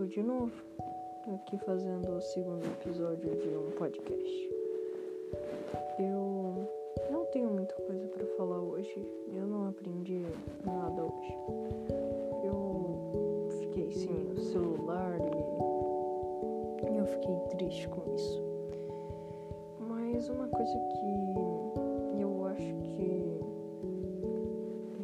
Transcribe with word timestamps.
de 0.00 0.22
novo, 0.22 0.50
aqui 1.34 1.58
fazendo 1.58 2.16
o 2.16 2.20
segundo 2.20 2.64
episódio 2.64 3.36
de 3.36 3.48
um 3.50 3.70
podcast. 3.72 4.50
Eu 5.98 6.66
não 7.10 7.26
tenho 7.26 7.50
muita 7.50 7.74
coisa 7.74 8.08
para 8.08 8.24
falar 8.38 8.58
hoje, 8.58 9.06
eu 9.28 9.46
não 9.46 9.68
aprendi 9.68 10.24
nada 10.64 11.04
hoje. 11.04 11.36
Eu 12.42 13.48
fiquei 13.60 13.92
sem 13.92 14.32
o 14.32 14.40
celular 14.40 15.18
e 16.90 16.96
eu 16.96 17.04
fiquei 17.04 17.36
triste 17.50 17.86
com 17.88 18.14
isso. 18.14 18.42
Mas 19.78 20.26
uma 20.30 20.48
coisa 20.48 20.72
que 20.72 22.18
eu 22.18 22.46
acho 22.46 22.74
que 22.76 23.38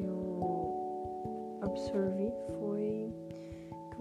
eu 0.00 1.60
absorvi 1.60 2.32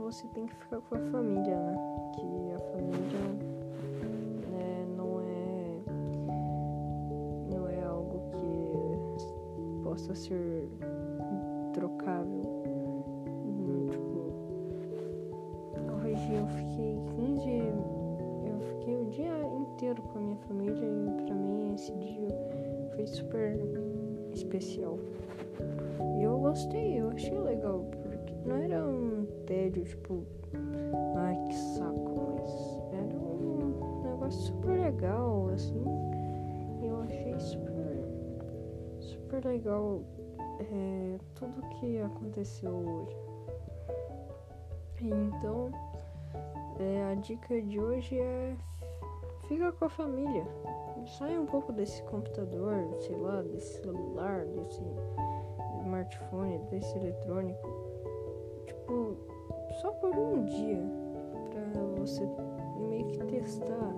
você 0.08 0.26
tem 0.30 0.46
que 0.46 0.56
ficar 0.56 0.80
com 0.80 0.96
a 0.96 1.00
família, 1.12 1.60
né? 1.60 1.76
Que 2.16 2.54
a 2.54 2.60
família 2.72 3.20
né, 4.50 4.86
não 4.96 5.20
é 5.20 5.82
não 7.52 7.68
é 7.68 7.84
algo 7.84 8.22
que 8.32 9.84
possa 9.84 10.16
ser 10.16 10.70
trocável. 11.74 12.42
Hum, 13.28 13.88
Tipo, 13.92 14.32
hoje 16.06 16.34
eu 16.36 16.48
fiquei 16.48 16.98
15 17.18 17.50
eu 18.46 18.60
fiquei 18.62 18.96
o 18.96 19.06
dia 19.08 19.46
inteiro 19.46 20.02
com 20.04 20.20
a 20.20 20.22
minha 20.22 20.38
família 20.48 20.88
e 20.88 21.22
pra 21.26 21.36
mim 21.36 21.74
esse 21.74 21.92
dia 21.92 22.30
foi 22.96 23.06
super 23.08 23.60
especial. 24.32 24.98
E 26.18 26.24
eu 26.24 26.40
gostei, 26.40 26.98
eu 27.02 27.10
achei 27.10 27.38
legal, 27.38 27.86
não 28.48 28.56
era 28.56 28.84
um 28.86 29.26
tédio, 29.46 29.84
tipo, 29.84 30.24
ai 31.18 31.36
que 31.48 31.54
saco, 31.54 32.38
mas 32.40 32.80
era 32.94 33.20
um 33.20 34.04
negócio 34.04 34.42
super 34.42 34.80
legal, 34.80 35.50
assim. 35.50 35.84
Eu 36.82 37.02
achei 37.02 37.38
super, 37.40 38.06
super 39.00 39.46
legal 39.46 40.02
é, 40.62 41.18
tudo 41.36 41.62
que 41.80 42.00
aconteceu 42.00 42.72
hoje. 42.72 43.18
Então, 45.02 45.70
é, 46.80 47.12
a 47.12 47.16
dica 47.16 47.62
de 47.62 47.80
hoje 47.80 48.18
é 48.18 48.56
fica 49.48 49.72
com 49.74 49.86
a 49.86 49.90
família. 49.90 50.46
Sai 51.18 51.38
um 51.38 51.46
pouco 51.46 51.72
desse 51.72 52.02
computador, 52.04 52.76
sei 53.02 53.16
lá, 53.16 53.42
desse 53.42 53.82
celular, 53.82 54.46
desse 54.46 54.82
smartphone, 55.82 56.60
desse 56.70 56.98
eletrônico. 56.98 57.87
Tipo, 58.88 59.18
só 59.82 59.92
por 59.92 60.18
um 60.18 60.46
dia. 60.46 60.82
Pra 61.52 61.82
você 62.00 62.26
meio 62.88 63.06
que 63.08 63.20
testar. 63.26 63.94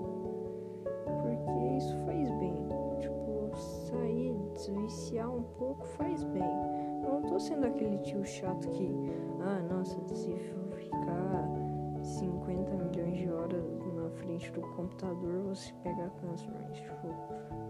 Porque 1.05 1.77
isso 1.77 1.95
faz 2.05 2.27
bem. 2.39 2.55
Tipo, 2.99 3.51
sair, 3.55 4.35
desviciar 4.55 5.29
um 5.29 5.43
pouco 5.43 5.85
faz 5.85 6.23
bem. 6.23 6.41
Não 7.03 7.21
tô 7.21 7.39
sendo 7.39 7.67
aquele 7.67 7.99
tio 7.99 8.25
chato 8.25 8.67
que, 8.69 8.91
ah, 9.41 9.61
nossa, 9.71 9.95
se 10.07 10.33
ficar 10.33 11.47
50 12.01 12.75
milhões 12.75 13.17
de 13.19 13.29
horas 13.29 13.63
na 13.93 14.09
frente 14.09 14.51
do 14.53 14.61
computador, 14.61 15.43
você 15.43 15.71
pega 15.83 16.11
câncer. 16.19 16.49
Mas, 16.67 16.77
tipo, 16.77 17.07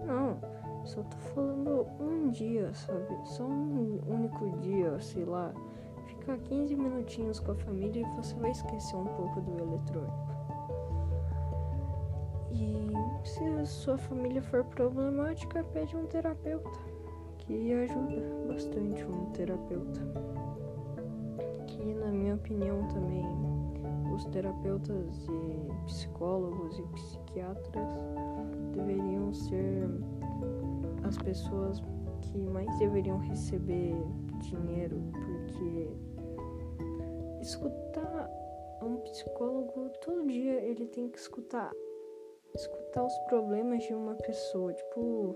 não. 0.08 0.38
Só 0.86 1.04
tô 1.04 1.18
falando 1.18 1.86
um 2.00 2.30
dia, 2.30 2.74
sabe? 2.74 3.14
Só 3.26 3.44
um 3.44 4.00
único 4.08 4.50
dia, 4.62 4.98
sei 5.02 5.26
lá. 5.26 5.54
Ficar 6.30 6.44
15 6.44 6.76
minutinhos 6.76 7.40
com 7.40 7.54
a 7.54 7.56
família 7.56 8.02
e 8.02 8.16
você 8.16 8.36
vai 8.36 8.52
esquecer 8.52 8.96
um 8.96 9.06
pouco 9.06 9.42
do 9.42 9.64
eletrônico. 9.64 10.30
E 12.52 13.28
se 13.28 13.44
a 13.44 13.66
sua 13.66 13.98
família 13.98 14.40
for 14.40 14.64
problemática, 14.66 15.64
pede 15.74 15.98
um 15.98 16.06
terapeuta. 16.06 16.80
Que 17.40 17.74
ajuda 17.74 18.22
bastante 18.48 19.04
um 19.06 19.32
terapeuta. 19.32 20.02
Que 21.66 21.96
na 21.96 22.12
minha 22.12 22.36
opinião 22.36 22.88
também 22.90 23.26
os 24.14 24.24
terapeutas 24.26 25.26
e 25.26 25.86
psicólogos 25.88 26.78
e 26.78 26.84
psiquiatras 26.94 27.90
deveriam 28.76 29.34
ser 29.34 29.90
as 31.02 31.18
pessoas 31.18 31.82
que 32.22 32.38
mais 32.38 32.70
deveriam 32.78 33.18
receber 33.18 33.96
dinheiro, 34.42 35.02
porque 35.12 36.09
escutar 37.50 38.30
um 38.82 38.98
psicólogo 38.98 39.90
todo 40.02 40.28
dia 40.28 40.62
ele 40.62 40.86
tem 40.86 41.10
que 41.10 41.18
escutar 41.18 41.72
escutar 42.54 43.04
os 43.04 43.18
problemas 43.28 43.84
de 43.84 43.94
uma 43.94 44.14
pessoa, 44.16 44.72
tipo 44.74 45.36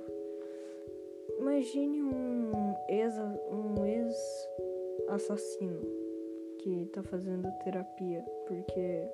imagine 1.39 2.03
um 2.03 2.75
ex 2.87 3.13
um 3.51 3.85
ex 3.85 4.15
assassino 5.09 5.81
que 6.59 6.85
tá 6.93 7.01
fazendo 7.03 7.51
terapia 7.63 8.23
porque 8.47 9.09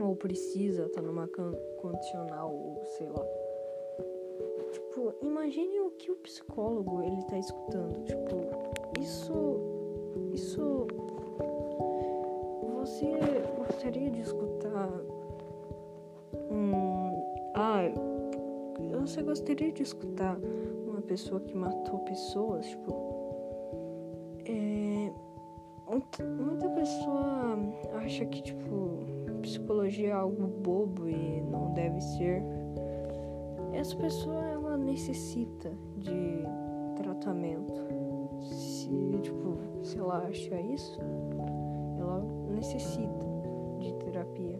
ou 0.00 0.16
precisa 0.16 0.88
tá 0.88 1.02
numa 1.02 1.28
condicional 1.28 2.54
ou 2.54 2.82
sei 2.96 3.08
lá 3.08 3.26
Tipo, 4.72 5.14
imagine 5.22 5.80
o 5.80 5.90
que 5.92 6.10
o 6.10 6.16
psicólogo 6.16 7.02
ele 7.02 7.22
tá 7.22 7.38
escutando. 7.38 8.04
Tipo, 8.04 9.00
isso. 9.00 9.32
Isso. 10.32 10.67
Você 12.98 13.44
gostaria 13.56 14.10
de 14.10 14.22
escutar. 14.22 14.90
Um. 16.50 17.12
Ah, 17.54 17.82
você 19.00 19.22
gostaria 19.22 19.70
de 19.70 19.84
escutar 19.84 20.36
uma 20.84 21.00
pessoa 21.02 21.40
que 21.40 21.56
matou 21.56 22.00
pessoas? 22.00 22.66
Tipo. 22.66 22.90
É. 24.46 25.12
Muita 25.88 26.68
pessoa 26.70 27.56
acha 28.02 28.26
que, 28.26 28.42
tipo, 28.42 28.98
psicologia 29.42 30.08
é 30.08 30.12
algo 30.12 30.48
bobo 30.48 31.08
e 31.08 31.40
não 31.42 31.72
deve 31.74 32.00
ser. 32.00 32.42
Essa 33.74 33.94
pessoa 33.96 34.44
ela 34.44 34.76
necessita 34.76 35.70
de 35.98 36.42
tratamento. 36.96 37.80
Se, 38.42 38.90
tipo, 39.22 39.56
se 39.84 39.98
ela 39.98 40.18
acha 40.26 40.60
isso, 40.60 41.00
ela 41.98 42.20
necessita 42.50 43.26
de 43.78 43.92
terapia. 43.94 44.58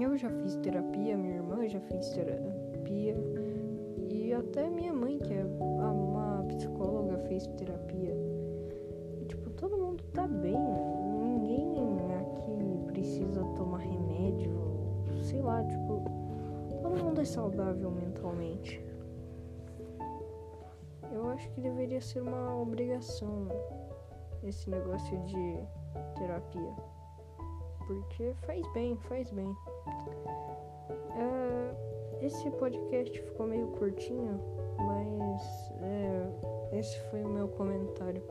Eu 0.00 0.16
já 0.18 0.28
fiz 0.28 0.56
terapia, 0.56 1.16
minha 1.16 1.36
irmã 1.36 1.68
já 1.68 1.80
fez 1.80 2.10
terapia 2.10 3.16
e 4.10 4.32
até 4.32 4.68
minha 4.68 4.92
mãe, 4.92 5.18
que 5.18 5.32
é 5.32 5.44
uma 5.44 6.44
psicóloga, 6.48 7.18
fez 7.28 7.46
terapia. 7.46 8.16
E, 9.20 9.24
tipo, 9.26 9.50
todo 9.50 9.76
mundo 9.76 10.02
tá 10.12 10.26
bem. 10.26 10.56
Ninguém 11.22 11.74
aqui 12.20 12.92
precisa 12.92 13.44
tomar 13.56 13.78
remédio, 13.78 14.52
sei 15.22 15.40
lá, 15.40 15.62
tipo, 15.64 16.04
todo 16.82 17.02
mundo 17.02 17.20
é 17.20 17.24
saudável 17.24 17.90
mentalmente. 17.90 18.84
Eu 21.12 21.28
acho 21.28 21.48
que 21.52 21.60
deveria 21.60 22.00
ser 22.00 22.20
uma 22.20 22.60
obrigação 22.60 23.48
esse 24.44 24.68
negócio 24.70 25.18
de 25.24 25.58
terapia. 26.16 26.72
Porque 27.86 28.34
faz 28.46 28.66
bem, 28.72 28.96
faz 29.08 29.30
bem. 29.30 29.54
É, 31.16 32.24
esse 32.24 32.50
podcast 32.52 33.20
ficou 33.20 33.46
meio 33.46 33.66
curtinho, 33.68 34.40
mas 34.78 35.72
é, 35.82 36.78
esse 36.78 36.98
foi 37.10 37.22
o 37.22 37.28
meu 37.28 37.48
comentário 37.48 38.22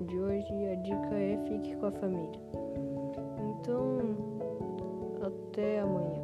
de 0.00 0.18
hoje 0.18 0.52
e 0.54 0.68
a 0.68 0.74
dica 0.76 1.14
é 1.14 1.38
fique 1.48 1.76
com 1.76 1.86
a 1.86 1.92
família. 1.92 2.40
Então, 3.60 3.98
até 5.22 5.80
amanhã. 5.80 6.22